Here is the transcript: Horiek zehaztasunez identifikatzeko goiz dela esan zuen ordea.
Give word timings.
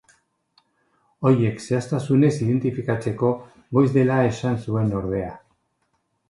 Horiek 1.29 1.59
zehaztasunez 1.65 2.31
identifikatzeko 2.45 3.29
goiz 3.79 3.87
dela 3.99 4.17
esan 4.31 4.59
zuen 4.65 4.91
ordea. 5.03 5.31